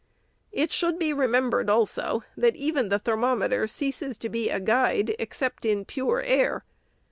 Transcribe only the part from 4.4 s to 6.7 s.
a guide, except in pure air.